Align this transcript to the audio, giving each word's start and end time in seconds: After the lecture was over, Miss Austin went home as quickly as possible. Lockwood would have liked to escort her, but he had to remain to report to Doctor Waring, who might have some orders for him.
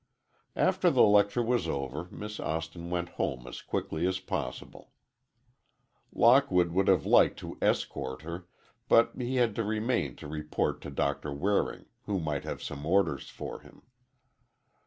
After 0.55 0.89
the 0.89 1.03
lecture 1.03 1.43
was 1.43 1.67
over, 1.67 2.05
Miss 2.09 2.39
Austin 2.39 2.89
went 2.89 3.09
home 3.21 3.45
as 3.45 3.61
quickly 3.61 4.07
as 4.07 4.19
possible. 4.19 4.93
Lockwood 6.11 6.71
would 6.71 6.87
have 6.87 7.05
liked 7.05 7.37
to 7.41 7.59
escort 7.61 8.23
her, 8.23 8.47
but 8.89 9.11
he 9.15 9.35
had 9.35 9.53
to 9.57 9.63
remain 9.63 10.15
to 10.15 10.27
report 10.27 10.81
to 10.81 10.89
Doctor 10.89 11.31
Waring, 11.31 11.85
who 12.07 12.19
might 12.19 12.45
have 12.45 12.63
some 12.63 12.83
orders 12.83 13.29
for 13.29 13.59
him. 13.59 13.83